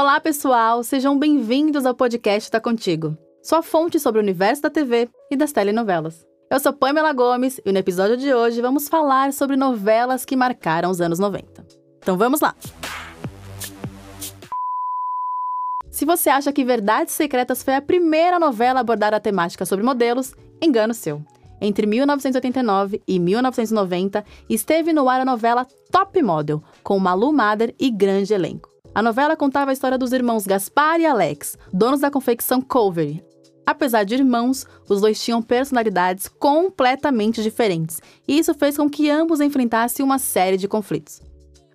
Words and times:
Olá, 0.00 0.18
pessoal! 0.18 0.82
Sejam 0.82 1.18
bem-vindos 1.18 1.84
ao 1.84 1.94
podcast 1.94 2.50
Tá 2.50 2.58
Contigo, 2.58 3.18
sua 3.42 3.62
fonte 3.62 4.00
sobre 4.00 4.18
o 4.18 4.22
universo 4.22 4.62
da 4.62 4.70
TV 4.70 5.10
e 5.30 5.36
das 5.36 5.52
telenovelas. 5.52 6.26
Eu 6.50 6.58
sou 6.58 6.72
Pamela 6.72 7.12
Gomes 7.12 7.60
e 7.66 7.70
no 7.70 7.78
episódio 7.78 8.16
de 8.16 8.32
hoje 8.32 8.62
vamos 8.62 8.88
falar 8.88 9.30
sobre 9.34 9.56
novelas 9.56 10.24
que 10.24 10.34
marcaram 10.34 10.90
os 10.90 11.02
anos 11.02 11.18
90. 11.18 11.66
Então 11.98 12.16
vamos 12.16 12.40
lá! 12.40 12.56
Se 15.90 16.06
você 16.06 16.30
acha 16.30 16.50
que 16.50 16.64
Verdades 16.64 17.12
Secretas 17.12 17.62
foi 17.62 17.74
a 17.74 17.82
primeira 17.82 18.38
novela 18.38 18.80
a 18.80 18.80
abordar 18.80 19.12
a 19.12 19.20
temática 19.20 19.66
sobre 19.66 19.84
modelos, 19.84 20.34
engano 20.62 20.94
seu. 20.94 21.22
Entre 21.60 21.86
1989 21.86 23.02
e 23.06 23.18
1990, 23.18 24.24
esteve 24.48 24.94
no 24.94 25.10
ar 25.10 25.20
a 25.20 25.26
novela 25.26 25.66
Top 25.92 26.22
Model, 26.22 26.62
com 26.82 26.98
Malu 26.98 27.30
Mader 27.34 27.74
e 27.78 27.90
grande 27.90 28.32
elenco. 28.32 28.69
A 28.92 29.02
novela 29.02 29.36
contava 29.36 29.70
a 29.70 29.72
história 29.72 29.96
dos 29.96 30.12
irmãos 30.12 30.46
Gaspar 30.46 31.00
e 31.00 31.06
Alex, 31.06 31.56
donos 31.72 32.00
da 32.00 32.10
confecção 32.10 32.60
Covery. 32.60 33.24
Apesar 33.64 34.02
de 34.02 34.14
irmãos, 34.14 34.66
os 34.88 35.00
dois 35.00 35.22
tinham 35.22 35.40
personalidades 35.40 36.26
completamente 36.26 37.40
diferentes, 37.40 38.00
e 38.26 38.36
isso 38.36 38.52
fez 38.52 38.76
com 38.76 38.90
que 38.90 39.08
ambos 39.08 39.40
enfrentassem 39.40 40.04
uma 40.04 40.18
série 40.18 40.56
de 40.56 40.66
conflitos. 40.66 41.22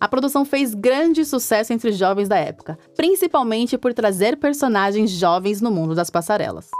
A 0.00 0.08
produção 0.08 0.44
fez 0.44 0.74
grande 0.74 1.22
sucesso 1.24 1.72
entre 1.72 1.90
os 1.90 1.98
jovens 1.98 2.30
da 2.30 2.38
época, 2.38 2.78
principalmente 2.96 3.76
por 3.76 3.92
trazer 3.92 4.38
personagens 4.38 5.10
jovens 5.10 5.60
no 5.60 5.70
mundo 5.70 5.94
das 5.94 6.08
passarelas. 6.08 6.70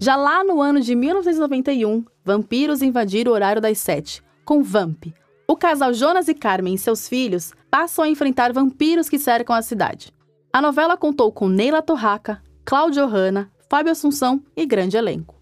Já 0.00 0.16
lá 0.16 0.42
no 0.42 0.60
ano 0.60 0.80
de 0.80 0.94
1991, 0.94 2.02
vampiros 2.24 2.80
invadiram 2.80 3.30
o 3.30 3.34
horário 3.34 3.60
das 3.60 3.76
sete, 3.76 4.22
com 4.42 4.62
Vamp, 4.62 5.04
o 5.52 5.56
casal 5.56 5.92
Jonas 5.92 6.28
e 6.28 6.34
Carmen 6.34 6.72
e 6.72 6.78
seus 6.78 7.06
filhos 7.06 7.52
passam 7.70 8.02
a 8.02 8.08
enfrentar 8.08 8.54
vampiros 8.54 9.06
que 9.06 9.18
cercam 9.18 9.54
a 9.54 9.60
cidade. 9.60 10.10
A 10.50 10.62
novela 10.62 10.96
contou 10.96 11.30
com 11.30 11.46
Neila 11.46 11.82
Torraca, 11.82 12.42
Cláudio 12.64 13.06
Hanna, 13.06 13.52
Fábio 13.68 13.92
Assunção 13.92 14.42
e 14.56 14.64
grande 14.64 14.96
elenco. 14.96 15.34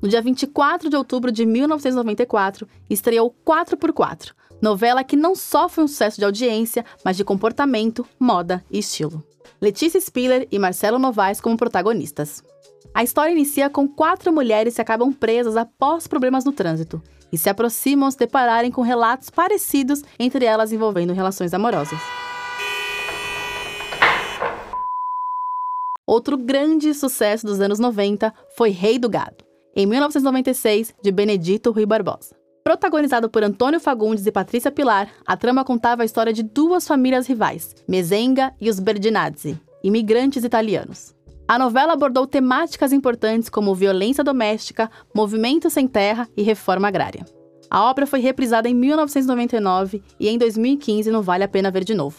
No 0.00 0.08
dia 0.08 0.22
24 0.22 0.88
de 0.88 0.96
outubro 0.96 1.30
de 1.30 1.44
1994, 1.44 2.66
estreou 2.88 3.36
4x4, 3.46 4.32
novela 4.62 5.04
que 5.04 5.14
não 5.14 5.34
só 5.34 5.68
foi 5.68 5.84
um 5.84 5.88
sucesso 5.88 6.16
de 6.16 6.24
audiência, 6.24 6.82
mas 7.04 7.18
de 7.18 7.24
comportamento, 7.24 8.06
moda 8.18 8.64
e 8.70 8.78
estilo. 8.78 9.22
Letícia 9.60 10.00
Spiller 10.00 10.48
e 10.50 10.58
Marcelo 10.58 10.98
Novaes 10.98 11.38
como 11.38 11.54
protagonistas. 11.54 12.42
A 12.94 13.04
história 13.04 13.32
inicia 13.32 13.68
com 13.68 13.86
quatro 13.86 14.32
mulheres 14.32 14.76
que 14.76 14.80
acabam 14.80 15.12
presas 15.12 15.54
após 15.54 16.06
problemas 16.06 16.46
no 16.46 16.52
trânsito 16.52 17.02
e 17.32 17.38
se 17.38 17.48
aproximam 17.48 18.06
ao 18.06 18.10
se 18.10 18.18
depararem 18.18 18.70
com 18.70 18.82
relatos 18.82 19.30
parecidos 19.30 20.02
entre 20.18 20.44
elas 20.44 20.72
envolvendo 20.72 21.12
relações 21.12 21.54
amorosas. 21.54 21.98
Outro 26.06 26.36
grande 26.36 26.92
sucesso 26.92 27.46
dos 27.46 27.60
anos 27.60 27.78
90 27.78 28.34
foi 28.56 28.70
Rei 28.70 28.98
do 28.98 29.08
Gado, 29.08 29.44
em 29.76 29.86
1996, 29.86 30.92
de 31.00 31.12
Benedito 31.12 31.70
Rui 31.70 31.86
Barbosa. 31.86 32.34
Protagonizado 32.64 33.30
por 33.30 33.42
Antônio 33.44 33.80
Fagundes 33.80 34.26
e 34.26 34.32
Patrícia 34.32 34.70
Pilar, 34.70 35.08
a 35.24 35.36
trama 35.36 35.64
contava 35.64 36.02
a 36.02 36.04
história 36.04 36.32
de 36.32 36.42
duas 36.42 36.86
famílias 36.86 37.26
rivais, 37.26 37.74
Mezenga 37.88 38.52
e 38.60 38.68
os 38.68 38.80
Berdinazzi, 38.80 39.56
imigrantes 39.82 40.44
italianos. 40.44 41.14
A 41.50 41.58
novela 41.58 41.94
abordou 41.94 42.28
temáticas 42.28 42.92
importantes 42.92 43.48
como 43.48 43.74
violência 43.74 44.22
doméstica, 44.22 44.88
movimento 45.12 45.68
sem 45.68 45.88
terra 45.88 46.28
e 46.36 46.44
reforma 46.44 46.86
agrária. 46.86 47.26
A 47.68 47.82
obra 47.90 48.06
foi 48.06 48.20
reprisada 48.20 48.68
em 48.68 48.74
1999 48.74 50.00
e 50.20 50.28
em 50.28 50.38
2015 50.38 51.10
não 51.10 51.22
vale 51.22 51.42
a 51.42 51.48
pena 51.48 51.68
ver 51.68 51.82
de 51.82 51.92
novo. 51.92 52.18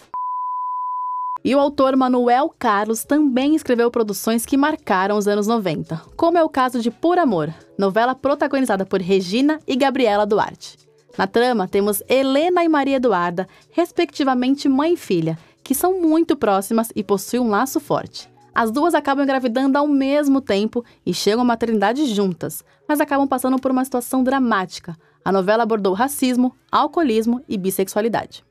E 1.45 1.55
o 1.55 1.59
autor 1.61 1.95
Manuel 1.95 2.53
Carlos 2.59 3.05
também 3.05 3.55
escreveu 3.55 3.89
produções 3.89 4.45
que 4.45 4.57
marcaram 4.57 5.17
os 5.17 5.29
anos 5.29 5.47
90, 5.47 5.95
como 6.17 6.37
é 6.37 6.43
o 6.43 6.49
caso 6.49 6.81
de 6.81 6.91
Por 6.91 7.17
Amor, 7.17 7.53
novela 7.77 8.13
protagonizada 8.13 8.85
por 8.85 8.99
Regina 8.99 9.61
e 9.65 9.77
Gabriela 9.77 10.25
Duarte. 10.25 10.77
Na 11.17 11.25
trama, 11.25 11.69
temos 11.69 12.03
Helena 12.09 12.65
e 12.65 12.67
Maria 12.67 12.97
Eduarda, 12.97 13.47
respectivamente 13.71 14.67
mãe 14.67 14.95
e 14.95 14.97
filha, 14.97 15.37
que 15.63 15.73
são 15.73 16.01
muito 16.01 16.35
próximas 16.35 16.91
e 16.93 17.01
possuem 17.01 17.41
um 17.41 17.49
laço 17.49 17.79
forte. 17.79 18.29
As 18.53 18.69
duas 18.69 18.93
acabam 18.93 19.23
engravidando 19.23 19.77
ao 19.77 19.87
mesmo 19.87 20.41
tempo 20.41 20.83
e 21.05 21.13
chegam 21.13 21.41
à 21.41 21.45
maternidade 21.45 22.05
juntas, 22.05 22.63
mas 22.87 22.99
acabam 22.99 23.27
passando 23.27 23.57
por 23.57 23.71
uma 23.71 23.85
situação 23.85 24.23
dramática. 24.23 24.97
A 25.23 25.31
novela 25.31 25.63
abordou 25.63 25.93
racismo, 25.93 26.53
alcoolismo 26.71 27.41
e 27.47 27.57
bissexualidade. 27.57 28.43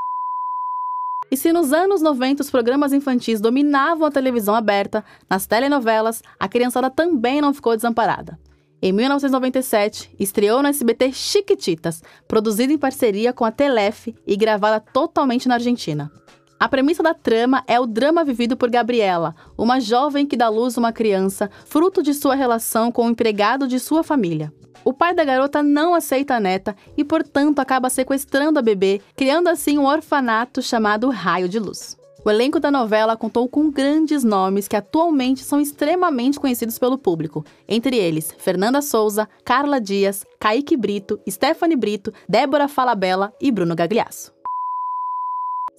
E 1.31 1.37
se 1.37 1.53
nos 1.53 1.73
anos 1.73 2.03
90 2.03 2.43
os 2.43 2.51
programas 2.51 2.93
infantis 2.93 3.41
dominavam 3.41 4.07
a 4.07 4.11
televisão 4.11 4.55
aberta, 4.55 5.05
nas 5.29 5.47
telenovelas 5.47 6.23
a 6.39 6.49
criançada 6.49 6.91
também 6.91 7.41
não 7.41 7.55
ficou 7.55 7.77
desamparada. 7.77 8.39
Em 8.83 8.93
1997, 8.93 10.11
estreou 10.19 10.63
no 10.63 10.69
SBT 10.69 11.13
Chiquititas, 11.13 12.03
produzida 12.27 12.73
em 12.73 12.79
parceria 12.79 13.31
com 13.31 13.45
a 13.45 13.53
Telef 13.53 14.15
e 14.27 14.37
gravada 14.37 14.81
totalmente 14.81 15.47
na 15.47 15.55
Argentina. 15.55 16.11
A 16.61 16.69
premissa 16.69 17.03
da 17.03 17.15
trama 17.15 17.65
é 17.67 17.81
o 17.81 17.87
drama 17.87 18.23
vivido 18.23 18.55
por 18.55 18.69
Gabriela, 18.69 19.35
uma 19.57 19.81
jovem 19.81 20.27
que 20.27 20.37
dá 20.37 20.51
luz 20.51 20.77
a 20.77 20.81
uma 20.81 20.93
criança, 20.93 21.51
fruto 21.65 22.03
de 22.03 22.13
sua 22.13 22.35
relação 22.35 22.93
com 22.93 23.07
o 23.07 23.09
empregado 23.09 23.67
de 23.67 23.81
sua 23.81 24.03
família. 24.03 24.53
O 24.85 24.93
pai 24.93 25.15
da 25.15 25.25
garota 25.25 25.63
não 25.63 25.95
aceita 25.95 26.35
a 26.35 26.41
neta 26.41 26.77
e, 26.99 27.03
portanto, 27.03 27.61
acaba 27.61 27.89
sequestrando 27.89 28.59
a 28.59 28.63
bebê, 28.63 29.01
criando 29.17 29.49
assim 29.49 29.79
um 29.79 29.87
orfanato 29.87 30.61
chamado 30.61 31.09
Raio 31.09 31.49
de 31.49 31.59
Luz. 31.59 31.97
O 32.23 32.29
elenco 32.29 32.61
da 32.61 32.71
novela 32.71 33.17
contou 33.17 33.49
com 33.49 33.71
grandes 33.71 34.23
nomes 34.23 34.69
que 34.69 34.77
atualmente 34.77 35.43
são 35.43 35.63
extremamente 35.63 36.39
conhecidos 36.39 36.79
pelo 36.79 36.99
público, 36.99 37.43
entre 37.67 37.97
eles 37.97 38.35
Fernanda 38.37 38.83
Souza, 38.83 39.27
Carla 39.47 39.81
Dias, 39.81 40.27
Kaique 40.39 40.77
Brito, 40.77 41.19
Stephanie 41.27 41.77
Brito, 41.77 42.13
Débora 42.29 42.69
Falabella 42.69 43.33
e 43.41 43.51
Bruno 43.51 43.75
Gagliasso. 43.75 44.40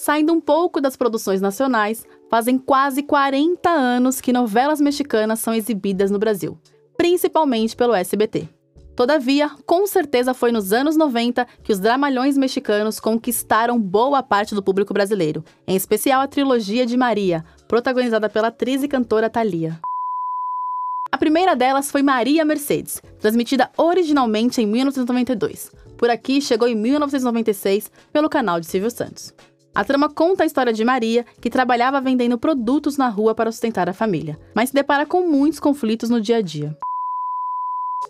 Saindo 0.01 0.33
um 0.33 0.41
pouco 0.41 0.81
das 0.81 0.97
produções 0.97 1.41
nacionais, 1.41 2.07
fazem 2.27 2.57
quase 2.57 3.03
40 3.03 3.69
anos 3.69 4.19
que 4.19 4.33
novelas 4.33 4.81
mexicanas 4.81 5.41
são 5.41 5.53
exibidas 5.53 6.09
no 6.09 6.17
Brasil, 6.17 6.57
principalmente 6.97 7.75
pelo 7.75 7.93
SBT. 7.93 8.49
Todavia, 8.95 9.51
com 9.63 9.85
certeza 9.85 10.33
foi 10.33 10.51
nos 10.51 10.73
anos 10.73 10.97
90 10.97 11.45
que 11.61 11.71
os 11.71 11.79
dramalhões 11.79 12.35
mexicanos 12.35 12.99
conquistaram 12.99 13.79
boa 13.79 14.23
parte 14.23 14.55
do 14.55 14.63
público 14.63 14.91
brasileiro, 14.91 15.45
em 15.67 15.75
especial 15.75 16.21
a 16.21 16.27
trilogia 16.27 16.83
de 16.83 16.97
Maria, 16.97 17.45
protagonizada 17.67 18.27
pela 18.27 18.47
atriz 18.47 18.81
e 18.81 18.87
cantora 18.87 19.29
Thalia. 19.29 19.79
A 21.11 21.17
primeira 21.19 21.55
delas 21.55 21.91
foi 21.91 22.01
Maria 22.01 22.43
Mercedes, 22.43 22.99
transmitida 23.19 23.69
originalmente 23.77 24.59
em 24.63 24.65
1992. 24.65 25.71
Por 25.95 26.09
aqui 26.09 26.41
chegou 26.41 26.67
em 26.67 26.73
1996 26.73 27.91
pelo 28.11 28.27
canal 28.27 28.59
de 28.59 28.65
Silvio 28.65 28.89
Santos. 28.89 29.31
A 29.73 29.85
trama 29.85 30.09
conta 30.09 30.43
a 30.43 30.45
história 30.45 30.73
de 30.73 30.83
Maria, 30.83 31.25
que 31.39 31.49
trabalhava 31.49 32.01
vendendo 32.01 32.37
produtos 32.37 32.97
na 32.97 33.07
rua 33.07 33.33
para 33.33 33.51
sustentar 33.51 33.89
a 33.89 33.93
família, 33.93 34.37
mas 34.53 34.69
se 34.69 34.75
depara 34.75 35.05
com 35.05 35.27
muitos 35.27 35.59
conflitos 35.59 36.09
no 36.09 36.19
dia 36.19 36.37
a 36.37 36.41
dia. 36.41 36.77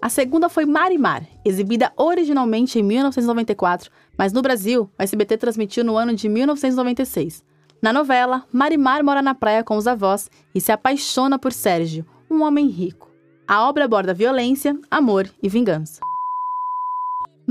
A 0.02 0.10
segunda 0.10 0.50
foi 0.50 0.66
Marimar, 0.66 1.28
exibida 1.46 1.94
originalmente 1.96 2.80
em 2.80 2.84
1994, 2.84 3.92
mas 4.18 4.34
no 4.34 4.42
Brasil, 4.42 4.90
o 4.98 5.04
SBT 5.04 5.38
transmitiu 5.38 5.84
no 5.84 5.98
ano 5.98 6.16
de 6.16 6.28
1996. 6.28 7.44
Na 7.82 7.94
novela, 7.94 8.46
Marimar 8.52 9.04
mora 9.04 9.22
na 9.22 9.36
praia 9.36 9.64
com 9.64 9.78
os 9.78 9.86
avós 9.86 10.32
e 10.56 10.62
se 10.62 10.72
apaixona 10.72 11.38
por 11.38 11.52
Sérgio, 11.52 12.06
um 12.30 12.42
homem 12.42 12.68
rico. 12.68 13.12
A 13.48 13.68
obra 13.68 13.86
aborda 13.86 14.14
violência, 14.14 14.80
amor 14.90 15.30
e 15.44 15.50
vingança. 15.50 16.00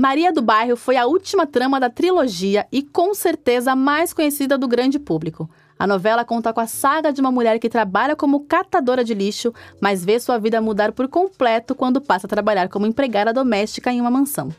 Maria 0.01 0.33
do 0.33 0.41
Bairro 0.41 0.75
foi 0.75 0.97
a 0.97 1.05
última 1.05 1.45
trama 1.45 1.79
da 1.79 1.87
trilogia 1.87 2.65
e 2.71 2.81
com 2.81 3.13
certeza 3.13 3.73
a 3.73 3.75
mais 3.75 4.11
conhecida 4.11 4.57
do 4.57 4.67
grande 4.67 4.97
público. 4.97 5.47
A 5.77 5.85
novela 5.85 6.25
conta 6.25 6.51
com 6.51 6.59
a 6.59 6.65
saga 6.65 7.13
de 7.13 7.21
uma 7.21 7.31
mulher 7.31 7.59
que 7.59 7.69
trabalha 7.69 8.15
como 8.15 8.39
catadora 8.39 9.03
de 9.03 9.13
lixo, 9.13 9.53
mas 9.79 10.03
vê 10.03 10.19
sua 10.19 10.39
vida 10.39 10.59
mudar 10.59 10.91
por 10.91 11.07
completo 11.07 11.75
quando 11.75 12.01
passa 12.01 12.25
a 12.25 12.27
trabalhar 12.27 12.67
como 12.67 12.87
empregada 12.87 13.31
doméstica 13.31 13.91
em 13.91 14.01
uma 14.01 14.09
mansão. 14.09 14.49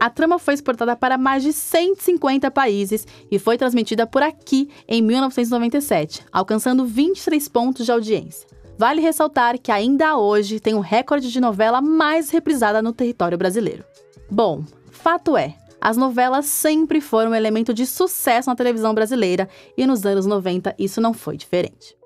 A 0.00 0.10
trama 0.10 0.36
foi 0.36 0.54
exportada 0.54 0.96
para 0.96 1.16
mais 1.16 1.44
de 1.44 1.52
150 1.52 2.50
países 2.50 3.06
e 3.30 3.38
foi 3.38 3.56
transmitida 3.56 4.04
por 4.04 4.24
aqui 4.24 4.68
em 4.88 5.00
1997, 5.00 6.26
alcançando 6.32 6.84
23 6.84 7.46
pontos 7.46 7.86
de 7.86 7.92
audiência. 7.92 8.48
Vale 8.76 9.00
ressaltar 9.00 9.60
que 9.60 9.70
ainda 9.70 10.18
hoje 10.18 10.58
tem 10.58 10.74
o 10.74 10.80
recorde 10.80 11.30
de 11.30 11.40
novela 11.40 11.80
mais 11.80 12.30
reprisada 12.30 12.82
no 12.82 12.92
território 12.92 13.38
brasileiro. 13.38 13.84
Bom, 14.30 14.62
Fato 14.90 15.36
é, 15.36 15.54
as 15.80 15.96
novelas 15.96 16.46
sempre 16.46 17.00
foram 17.00 17.30
um 17.30 17.34
elemento 17.34 17.72
de 17.72 17.86
sucesso 17.86 18.48
na 18.48 18.56
televisão 18.56 18.92
brasileira 18.92 19.48
e 19.76 19.86
nos 19.86 20.04
anos 20.04 20.26
90 20.26 20.74
isso 20.78 21.00
não 21.00 21.14
foi 21.14 21.36
diferente. 21.36 21.96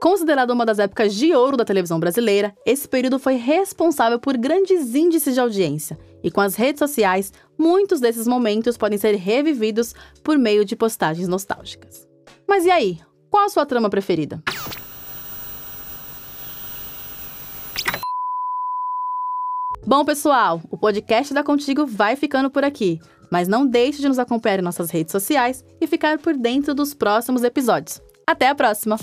Considerado 0.00 0.50
uma 0.50 0.64
das 0.64 0.78
épocas 0.78 1.12
de 1.12 1.34
ouro 1.34 1.56
da 1.56 1.64
televisão 1.64 1.98
brasileira, 1.98 2.54
esse 2.64 2.88
período 2.88 3.18
foi 3.18 3.34
responsável 3.34 4.18
por 4.18 4.36
grandes 4.36 4.94
índices 4.94 5.34
de 5.34 5.40
audiência, 5.40 5.98
e 6.22 6.30
com 6.30 6.40
as 6.40 6.54
redes 6.54 6.78
sociais, 6.78 7.32
muitos 7.58 8.00
desses 8.00 8.26
momentos 8.28 8.76
podem 8.76 8.96
ser 8.96 9.16
revividos 9.16 9.94
por 10.22 10.38
meio 10.38 10.64
de 10.64 10.76
postagens 10.76 11.26
nostálgicas. 11.26 12.06
Mas 12.46 12.64
e 12.64 12.70
aí? 12.70 13.00
Qual 13.28 13.44
a 13.44 13.48
sua 13.48 13.66
trama 13.66 13.90
preferida? 13.90 14.40
Bom, 19.88 20.04
pessoal, 20.04 20.60
o 20.70 20.76
podcast 20.76 21.32
da 21.32 21.42
Contigo 21.42 21.86
vai 21.86 22.14
ficando 22.14 22.50
por 22.50 22.62
aqui. 22.62 23.00
Mas 23.30 23.48
não 23.48 23.66
deixe 23.66 24.02
de 24.02 24.08
nos 24.08 24.18
acompanhar 24.18 24.58
em 24.58 24.62
nossas 24.62 24.90
redes 24.90 25.10
sociais 25.10 25.64
e 25.80 25.86
ficar 25.86 26.18
por 26.18 26.36
dentro 26.36 26.74
dos 26.74 26.92
próximos 26.92 27.42
episódios. 27.42 27.98
Até 28.26 28.48
a 28.48 28.54
próxima! 28.54 28.98